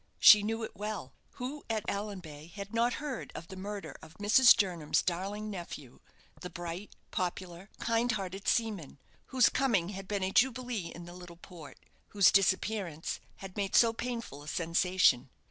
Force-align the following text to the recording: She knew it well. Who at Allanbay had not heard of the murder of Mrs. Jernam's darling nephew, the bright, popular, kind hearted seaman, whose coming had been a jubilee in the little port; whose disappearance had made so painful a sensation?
She 0.17 0.41
knew 0.41 0.63
it 0.63 0.75
well. 0.75 1.13
Who 1.33 1.63
at 1.69 1.85
Allanbay 1.87 2.47
had 2.53 2.73
not 2.73 2.93
heard 2.95 3.31
of 3.35 3.49
the 3.49 3.55
murder 3.55 3.95
of 4.01 4.15
Mrs. 4.17 4.57
Jernam's 4.57 5.03
darling 5.03 5.51
nephew, 5.51 5.99
the 6.41 6.49
bright, 6.49 6.95
popular, 7.11 7.69
kind 7.79 8.11
hearted 8.11 8.47
seaman, 8.47 8.97
whose 9.27 9.47
coming 9.49 9.89
had 9.89 10.07
been 10.07 10.23
a 10.23 10.31
jubilee 10.31 10.87
in 10.91 11.05
the 11.05 11.13
little 11.13 11.37
port; 11.37 11.77
whose 12.07 12.31
disappearance 12.31 13.19
had 13.35 13.55
made 13.55 13.75
so 13.75 13.93
painful 13.93 14.41
a 14.41 14.47
sensation? 14.47 15.29